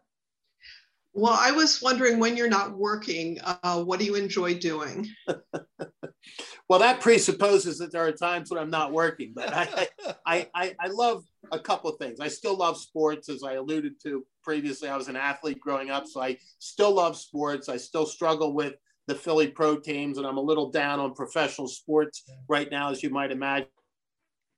Well, 1.16 1.36
I 1.38 1.52
was 1.52 1.80
wondering 1.80 2.18
when 2.18 2.36
you're 2.36 2.48
not 2.48 2.76
working, 2.76 3.38
uh, 3.44 3.84
what 3.84 4.00
do 4.00 4.04
you 4.04 4.16
enjoy 4.16 4.54
doing? 4.54 5.08
well, 6.68 6.80
that 6.80 7.00
presupposes 7.00 7.78
that 7.78 7.92
there 7.92 8.04
are 8.04 8.10
times 8.10 8.50
when 8.50 8.58
I'm 8.58 8.70
not 8.70 8.90
working, 8.90 9.32
but 9.32 9.52
I, 9.52 9.88
I, 10.26 10.48
I, 10.54 10.74
I, 10.80 10.88
love 10.88 11.22
a 11.52 11.58
couple 11.60 11.88
of 11.88 11.98
things. 11.98 12.18
I 12.18 12.26
still 12.26 12.56
love 12.56 12.76
sports, 12.76 13.28
as 13.28 13.44
I 13.44 13.52
alluded 13.52 14.00
to 14.02 14.26
previously. 14.42 14.88
I 14.88 14.96
was 14.96 15.06
an 15.06 15.14
athlete 15.14 15.60
growing 15.60 15.88
up, 15.88 16.08
so 16.08 16.20
I 16.20 16.36
still 16.58 16.92
love 16.92 17.16
sports. 17.16 17.68
I 17.68 17.76
still 17.76 18.06
struggle 18.06 18.52
with 18.52 18.74
the 19.06 19.14
Philly 19.14 19.48
pro 19.48 19.76
teams, 19.76 20.18
and 20.18 20.26
I'm 20.26 20.38
a 20.38 20.42
little 20.42 20.70
down 20.70 21.00
on 21.00 21.14
professional 21.14 21.68
sports 21.68 22.24
right 22.48 22.70
now, 22.70 22.90
as 22.90 23.02
you 23.02 23.10
might 23.10 23.30
imagine. 23.30 23.68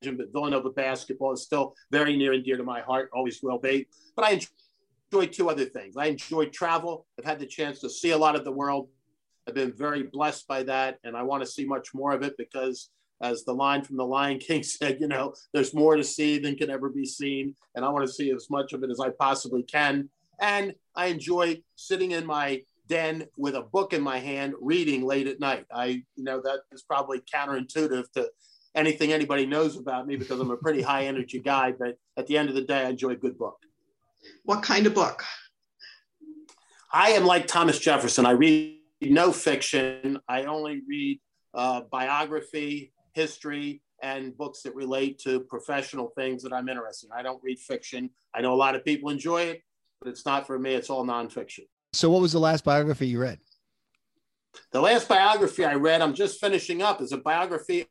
But 0.03 0.33
Villanova 0.33 0.71
basketball 0.71 1.33
is 1.33 1.43
still 1.43 1.75
very 1.91 2.17
near 2.17 2.33
and 2.33 2.45
dear 2.45 2.57
to 2.57 2.63
my 2.63 2.81
heart, 2.81 3.11
always 3.13 3.43
will 3.43 3.59
be. 3.59 3.87
But 4.15 4.27
I 4.27 4.41
enjoy 5.13 5.27
two 5.27 5.51
other 5.51 5.65
things. 5.65 5.97
I 5.97 6.07
enjoy 6.07 6.47
travel. 6.47 7.07
I've 7.19 7.25
had 7.25 7.39
the 7.39 7.47
chance 7.47 7.81
to 7.81 7.91
see 7.91 8.11
a 8.11 8.19
lot 8.19 8.37
of 8.37 8.45
the 8.45 8.53
world. 8.53 8.89
I've 9.49 9.55
been 9.55 9.73
very 9.73 10.05
blessed 10.05 10.47
by 10.47 10.63
that, 10.65 10.99
and 11.05 11.17
I 11.17 11.23
want 11.23 11.43
to 11.43 11.49
see 11.49 11.65
much 11.65 11.95
more 11.95 12.13
of 12.13 12.23
it 12.23 12.37
because, 12.37 12.91
as 13.23 13.45
the 13.45 13.55
line 13.55 13.83
from 13.83 13.97
the 13.97 14.07
Lion 14.07 14.39
King 14.39 14.63
said, 14.65 14.99
you 15.01 15.09
know, 15.09 15.35
there's 15.53 15.75
more 15.75 15.97
to 15.97 16.05
see 16.05 16.39
than 16.39 16.57
can 16.57 16.71
ever 16.71 16.89
be 16.89 17.07
seen, 17.07 17.55
and 17.75 17.85
I 17.85 17.89
want 17.89 18.07
to 18.07 18.13
see 18.13 18.31
as 18.31 18.49
much 18.51 18.73
of 18.73 18.83
it 18.83 18.91
as 18.91 19.01
I 19.01 19.11
possibly 19.11 19.63
can. 19.63 20.09
And 20.41 20.75
I 20.95 21.07
enjoy 21.07 21.63
sitting 21.77 22.11
in 22.11 22.27
my 22.27 22.63
den 22.89 23.27
with 23.37 23.55
a 23.55 23.63
book 23.63 23.93
in 23.93 24.03
my 24.03 24.19
hand, 24.19 24.55
reading 24.61 25.05
late 25.05 25.27
at 25.27 25.41
night. 25.41 25.67
I, 25.73 25.87
you 26.17 26.25
know, 26.25 26.41
that 26.43 26.61
is 26.73 26.83
probably 26.83 27.21
counterintuitive 27.21 28.11
to 28.13 28.31
anything 28.75 29.13
anybody 29.13 29.47
knows 29.47 29.77
about 29.77 30.07
me 30.07 30.17
because 30.17 30.39
I'm 30.39 30.51
a 30.51 30.57
pretty 30.57 30.83
high 30.83 31.07
energy 31.07 31.41
guy. 31.41 31.73
But 31.73 31.97
at 32.17 32.27
the 32.27 32.37
end 32.37 32.49
of 32.49 32.55
the 32.55 32.63
day, 32.63 32.85
I 32.85 32.91
enjoy 32.91 33.11
a 33.11 33.17
good 33.17 33.39
book. 33.39 33.59
What 34.45 34.63
kind 34.63 34.87
of 34.87 34.95
book? 34.95 35.23
I 36.93 37.11
am 37.11 37.25
like 37.25 37.47
Thomas 37.47 37.79
Jefferson. 37.79 38.27
I 38.27 38.33
read 38.33 38.79
no 39.03 39.33
fiction. 39.33 40.19
I 40.29 40.45
only 40.45 40.83
read 40.89 41.21
uh, 41.55 41.83
biography, 41.91 42.93
history, 43.15 43.83
and 44.03 44.37
books 44.37 44.63
that 44.63 44.75
relate 44.75 45.19
to 45.21 45.41
professional 45.41 46.13
things 46.17 46.43
that 46.43 46.53
I'm 46.53 46.69
interested 46.69 47.07
in. 47.07 47.19
I 47.19 47.23
don't 47.23 47.43
read 47.43 47.59
fiction. 47.59 48.11
I 48.35 48.41
know 48.43 48.53
a 48.53 48.57
lot 48.57 48.75
of 48.75 48.85
people 48.85 49.11
enjoy 49.11 49.43
it, 49.43 49.63
but 50.01 50.11
it's 50.11 50.27
not 50.27 50.47
for 50.47 50.59
me. 50.59 50.75
It's 50.75 50.91
all 50.91 51.05
nonfiction. 51.05 51.65
So, 51.97 52.11
what 52.11 52.21
was 52.21 52.33
the 52.33 52.39
last 52.39 52.63
biography 52.63 53.07
you 53.07 53.19
read? 53.19 53.39
The 54.71 54.83
last 54.83 55.09
biography 55.09 55.65
I 55.65 55.75
read, 55.75 56.03
I'm 56.03 56.13
just 56.13 56.39
finishing 56.39 56.83
up, 56.83 57.01
is 57.01 57.13
a 57.13 57.17
biography 57.17 57.87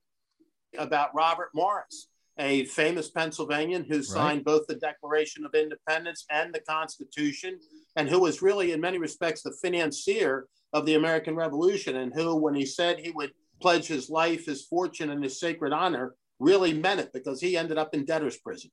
about 0.78 1.16
Robert 1.16 1.50
Morris, 1.56 2.08
a 2.38 2.66
famous 2.66 3.10
Pennsylvanian 3.10 3.84
who 3.90 4.04
signed 4.04 4.40
right. 4.40 4.46
both 4.46 4.68
the 4.68 4.76
Declaration 4.76 5.44
of 5.44 5.56
Independence 5.56 6.26
and 6.30 6.54
the 6.54 6.60
Constitution, 6.60 7.60
and 7.96 8.08
who 8.08 8.20
was 8.20 8.44
really, 8.44 8.74
in 8.74 8.82
many 8.82 9.00
respects, 9.00 9.42
the 9.42 9.58
financier 9.60 10.46
of 10.72 10.86
the 10.86 10.94
American 10.94 11.36
Revolution, 11.36 11.96
and 11.96 12.14
who, 12.14 12.36
when 12.36 12.54
he 12.54 12.66
said 12.66 13.00
he 13.00 13.10
would 13.10 13.32
pledge 13.60 13.88
his 13.88 14.08
life, 14.08 14.46
his 14.46 14.66
fortune, 14.66 15.10
and 15.10 15.24
his 15.24 15.40
sacred 15.40 15.74
honor, 15.74 16.14
really 16.38 16.74
meant 16.74 17.00
it 17.00 17.12
because 17.12 17.42
he 17.42 17.58
ended 17.58 17.80
up 17.80 17.96
in 17.96 18.06
debtor's 18.06 18.38
prison. 18.38 18.70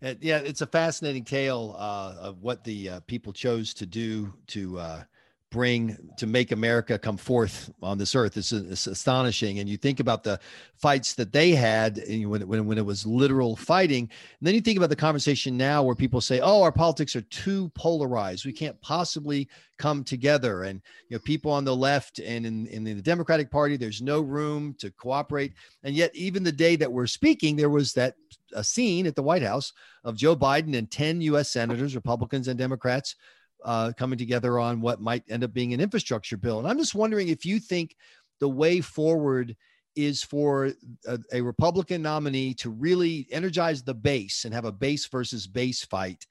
Yeah, 0.00 0.38
it's 0.38 0.62
a 0.62 0.66
fascinating 0.66 1.24
tale 1.24 1.74
uh, 1.78 2.14
of 2.20 2.42
what 2.42 2.64
the 2.64 2.88
uh, 2.88 3.00
people 3.00 3.32
chose 3.32 3.74
to 3.74 3.86
do 3.86 4.32
to 4.48 4.78
uh, 4.78 5.02
bring 5.50 5.96
to 6.16 6.26
make 6.26 6.52
America 6.52 6.98
come 6.98 7.16
forth 7.16 7.70
on 7.82 7.98
this 7.98 8.14
earth. 8.14 8.36
It's, 8.36 8.52
astonishing. 8.52 9.58
And 9.58 9.68
you 9.68 9.76
think 9.76 9.98
about 9.98 10.22
the 10.22 10.38
fights 10.76 11.14
that 11.14 11.32
they 11.32 11.50
had 11.50 12.00
when, 12.08 12.46
when, 12.46 12.66
when 12.66 12.78
it 12.78 12.86
was 12.86 13.04
literal 13.04 13.56
fighting. 13.56 14.04
And 14.04 14.46
then 14.46 14.54
you 14.54 14.60
think 14.60 14.76
about 14.76 14.90
the 14.90 14.96
conversation 14.96 15.56
now 15.56 15.82
where 15.82 15.96
people 15.96 16.20
say, 16.20 16.40
oh, 16.40 16.62
our 16.62 16.70
politics 16.70 17.16
are 17.16 17.22
too 17.22 17.68
polarized. 17.70 18.46
We 18.46 18.52
can't 18.52 18.80
possibly 18.80 19.48
come 19.76 20.04
together. 20.04 20.64
And, 20.64 20.80
you 21.08 21.16
know, 21.16 21.20
people 21.24 21.50
on 21.50 21.64
the 21.64 21.74
left 21.74 22.20
and 22.20 22.46
in, 22.46 22.66
in 22.68 22.84
the 22.84 22.94
Democratic 23.02 23.50
Party, 23.50 23.76
there's 23.76 24.02
no 24.02 24.20
room 24.20 24.74
to 24.78 24.90
cooperate. 24.92 25.54
And 25.82 25.96
yet, 25.96 26.14
even 26.14 26.44
the 26.44 26.52
day 26.52 26.76
that 26.76 26.92
we're 26.92 27.06
speaking, 27.06 27.56
there 27.56 27.70
was 27.70 27.92
that 27.94 28.14
a 28.52 28.62
scene 28.62 29.06
at 29.06 29.16
the 29.16 29.22
White 29.22 29.42
House 29.42 29.72
of 30.04 30.16
Joe 30.16 30.36
Biden 30.36 30.76
and 30.76 30.90
10 30.90 31.20
US 31.22 31.50
senators, 31.50 31.94
Republicans 31.94 32.48
and 32.48 32.58
Democrats, 32.58 33.16
uh, 33.64 33.92
coming 33.96 34.18
together 34.18 34.58
on 34.58 34.80
what 34.80 35.00
might 35.00 35.24
end 35.28 35.44
up 35.44 35.52
being 35.52 35.74
an 35.74 35.80
infrastructure 35.80 36.36
bill. 36.36 36.58
And 36.58 36.68
I'm 36.68 36.78
just 36.78 36.94
wondering 36.94 37.28
if 37.28 37.44
you 37.44 37.58
think 37.58 37.96
the 38.38 38.48
way 38.48 38.80
forward 38.80 39.56
is 39.96 40.22
for 40.22 40.72
a, 41.06 41.18
a, 41.32 41.40
Republican 41.40 42.00
nominee 42.00 42.54
to 42.54 42.70
really 42.70 43.26
energize 43.30 43.82
the 43.82 43.94
base 43.94 44.44
and 44.44 44.54
have 44.54 44.64
a 44.64 44.72
base 44.72 45.06
versus 45.06 45.46
base 45.46 45.84
fight, 45.84 46.26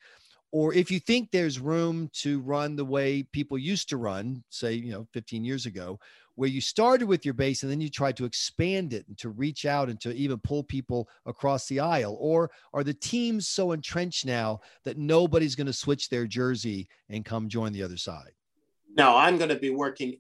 or 0.52 0.74
if 0.74 0.90
you 0.90 1.00
think 1.00 1.30
there's 1.30 1.60
room 1.60 2.10
to 2.14 2.40
run 2.42 2.76
the 2.76 2.86
way 2.86 3.24
people 3.24 3.58
used 3.58 3.90
to 3.90 3.98
run, 3.98 4.44
say, 4.50 4.74
you 4.74 4.92
know, 4.92 5.08
15 5.14 5.44
years 5.44 5.66
ago, 5.66 6.00
where 6.40 6.48
you 6.48 6.62
started 6.62 7.06
with 7.06 7.26
your 7.26 7.34
base 7.34 7.64
and 7.64 7.72
then 7.72 7.82
you 7.82 7.90
tried 7.90 8.16
to 8.16 8.24
expand 8.24 8.94
it 8.94 9.06
and 9.10 9.18
to 9.18 9.28
reach 9.28 9.66
out 9.66 9.90
and 9.90 10.00
to 10.00 10.14
even 10.14 10.40
pull 10.40 10.64
people 10.64 11.10
across 11.26 11.68
the 11.68 11.82
aisle? 11.82 12.16
Or 12.18 12.50
are 12.74 12.82
the 12.82 12.94
teams 12.94 13.50
so 13.50 13.74
entrenched 13.74 14.26
now 14.26 14.62
that 14.86 14.98
nobody's 14.98 15.54
going 15.54 15.68
to 15.68 15.74
switch 15.74 16.08
their 16.08 16.26
jersey 16.26 16.88
and 17.10 17.26
come 17.26 17.50
join 17.50 17.74
the 17.74 17.84
other 17.84 17.98
side? 17.98 18.32
No, 18.96 19.18
I'm 19.18 19.38
going 19.38 19.50
to 19.50 19.60
be 19.60 19.72
working 19.72 20.18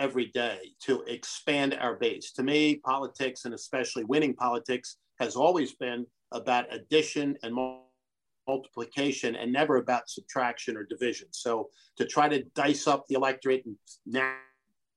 every 0.00 0.26
day 0.26 0.58
to 0.80 1.02
expand 1.02 1.78
our 1.80 1.94
base. 1.94 2.32
To 2.32 2.42
me, 2.42 2.78
politics 2.84 3.44
and 3.44 3.54
especially 3.54 4.02
winning 4.02 4.34
politics 4.34 4.96
has 5.20 5.36
always 5.36 5.76
been 5.76 6.06
about 6.32 6.74
addition 6.74 7.38
and 7.44 7.54
multiplication 8.48 9.36
and 9.36 9.52
never 9.52 9.76
about 9.76 10.10
subtraction 10.10 10.76
or 10.76 10.82
division. 10.82 11.28
So 11.30 11.68
to 11.98 12.04
try 12.04 12.28
to 12.28 12.42
dice 12.56 12.88
up 12.88 13.06
the 13.06 13.14
electorate 13.14 13.64
and 13.64 13.76
now 14.06 14.34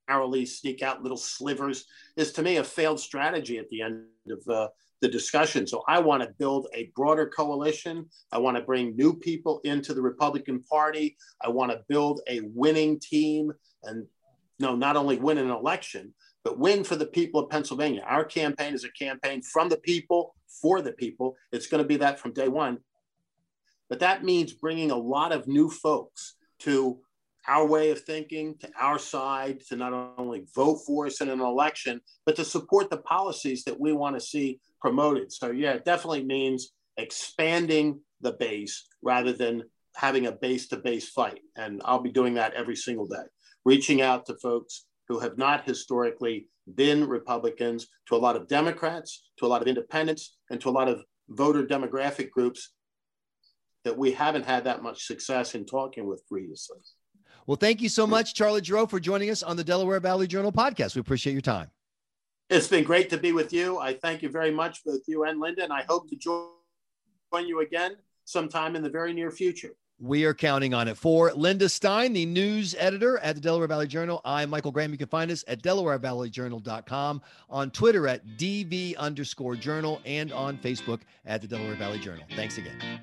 narrowly 0.08 0.46
sneak 0.46 0.82
out 0.82 1.04
little 1.04 1.18
slivers 1.18 1.86
is 2.16 2.32
to 2.34 2.42
me 2.42 2.58
a 2.58 2.64
failed 2.64 3.00
strategy 3.00 3.58
at 3.58 3.70
the 3.70 3.82
end 3.82 4.04
of 4.30 4.48
uh, 4.48 4.68
the 5.02 5.08
discussion. 5.08 5.68
So 5.68 5.84
I 5.88 6.00
want 6.00 6.24
to 6.24 6.30
build 6.40 6.68
a 6.74 6.92
broader 6.96 7.28
coalition. 7.28 8.08
I 8.32 8.40
want 8.40 8.58
to 8.58 8.64
bring 8.64 8.96
new 8.96 9.14
people 9.14 9.60
into 9.64 9.94
the 9.94 10.02
Republican 10.02 10.64
Party. 10.64 11.18
I 11.42 11.50
want 11.50 11.72
to 11.72 11.84
build 11.88 12.22
a 12.28 12.42
winning 12.54 13.00
team 13.00 13.52
and 13.84 14.06
no, 14.60 14.76
not 14.76 14.98
only 14.98 15.18
win 15.18 15.38
an 15.38 15.52
election, 15.52 16.14
but 16.44 16.58
win 16.58 16.84
for 16.84 16.96
the 16.96 17.06
people 17.06 17.42
of 17.42 17.50
Pennsylvania. 17.50 18.04
Our 18.08 18.24
campaign 18.24 18.74
is 18.74 18.84
a 18.84 18.92
campaign 18.92 19.42
from 19.42 19.70
the 19.70 19.78
people 19.78 20.36
for 20.62 20.82
the 20.82 20.94
people. 20.94 21.36
It's 21.52 21.68
going 21.68 21.84
to 21.84 21.88
be 21.88 21.98
that 21.98 22.20
from 22.20 22.34
day 22.34 22.48
one. 22.48 22.80
But 23.90 24.00
that 24.00 24.24
means 24.24 24.54
bringing 24.54 24.90
a 24.90 24.98
lot 24.98 25.32
of 25.32 25.48
new 25.48 25.70
folks 25.70 26.36
to 26.60 27.00
our 27.48 27.66
way 27.66 27.92
of 27.92 28.02
thinking, 28.02 28.56
to 28.60 28.70
our 28.80 29.00
side, 29.00 29.62
to 29.70 29.76
not 29.76 29.94
only 30.18 30.46
vote 30.56 30.80
for 30.86 31.06
us 31.06 31.22
in 31.22 31.30
an 31.30 31.40
election, 31.40 32.02
but 32.26 32.36
to 32.36 32.46
support 32.46 32.90
the 32.90 32.98
policies 32.98 33.64
that 33.64 33.80
we 33.80 33.94
want 33.94 34.16
to 34.16 34.26
see 34.26 34.60
promoted. 34.82 35.32
So, 35.32 35.52
yeah, 35.52 35.74
it 35.74 35.86
definitely 35.86 36.26
means 36.26 36.72
expanding 36.98 38.02
the 38.22 38.34
base 38.34 38.88
rather 39.02 39.34
than 39.34 39.64
having 39.96 40.28
a 40.28 40.32
base 40.32 40.68
to 40.68 40.78
base 40.78 41.10
fight. 41.10 41.42
And 41.56 41.82
I'll 41.86 42.02
be 42.02 42.12
doing 42.12 42.36
that 42.36 42.54
every 42.54 42.76
single 42.76 43.08
day, 43.08 43.24
reaching 43.66 44.02
out 44.02 44.26
to 44.26 44.38
folks 44.38 44.86
who 45.08 45.20
have 45.20 45.38
not 45.38 45.66
historically 45.66 46.48
been 46.76 47.08
Republicans, 47.08 47.88
to 48.08 48.16
a 48.16 48.18
lot 48.18 48.36
of 48.36 48.48
Democrats, 48.48 49.30
to 49.40 49.46
a 49.46 49.48
lot 49.48 49.62
of 49.62 49.68
independents, 49.68 50.38
and 50.50 50.60
to 50.62 50.70
a 50.70 50.72
lot 50.72 50.90
of 50.90 51.02
voter 51.30 51.64
demographic 51.64 52.30
groups 52.30 52.74
that 53.84 53.98
we 53.98 54.12
haven't 54.12 54.46
had 54.46 54.66
that 54.66 54.84
much 54.84 55.06
success 55.06 55.56
in 55.56 55.66
talking 55.66 56.06
with 56.06 56.22
previously. 56.28 56.78
Well, 57.48 57.56
thank 57.56 57.82
you 57.82 57.88
so 57.88 58.06
much, 58.06 58.34
Charlie 58.34 58.62
Gerow, 58.62 58.90
for 58.90 59.00
joining 59.00 59.30
us 59.30 59.42
on 59.42 59.56
the 59.56 59.64
Delaware 59.64 60.02
Valley 60.02 60.28
Journal 60.28 60.52
podcast. 60.52 60.96
We 60.96 61.00
appreciate 61.00 61.32
your 61.32 61.42
time. 61.42 61.72
It's 62.50 62.68
been 62.68 62.84
great 62.84 63.10
to 63.10 63.18
be 63.18 63.32
with 63.32 63.54
you. 63.54 63.80
I 63.80 63.94
thank 63.94 64.22
you 64.22 64.30
very 64.30 64.52
much, 64.52 64.84
both 64.84 65.02
you 65.08 65.24
and 65.24 65.40
Linda, 65.40 65.64
and 65.64 65.72
I 65.72 65.84
hope 65.84 66.10
to 66.10 66.16
join 66.18 66.50
you 67.46 67.62
again 67.62 67.96
sometime 68.26 68.76
in 68.76 68.84
the 68.84 68.90
very 68.90 69.14
near 69.14 69.32
future. 69.32 69.72
We 70.00 70.26
are 70.26 70.34
counting 70.34 70.74
on 70.74 70.90
it. 70.90 70.98
For 70.98 71.32
Linda 71.34 71.70
Stein, 71.70 72.14
the 72.14 72.26
news 72.26 72.76
editor 72.78 73.18
at 73.20 73.36
the 73.36 73.42
Delaware 73.42 73.68
Valley 73.68 73.88
Journal, 73.88 74.22
I'm 74.26 74.50
Michael 74.50 74.72
Graham. 74.72 74.92
You 74.92 74.98
can 74.98 75.08
find 75.08 75.32
us 75.32 75.46
at 75.48 75.64
DelawareValleyJournal.com, 75.64 77.22
on 77.50 77.72
Twitter 77.72 78.08
at 78.08 78.28
DV 78.38 78.98
underscore 78.98 79.56
journal, 79.56 80.02
and 80.06 80.34
on 80.34 80.58
Facebook 80.58 81.00
at 81.26 81.42
the 81.42 81.48
Delaware 81.48 81.76
Valley 81.76 82.00
Journal. 82.00 82.26
Thanks 82.36 82.58
again. 82.58 83.00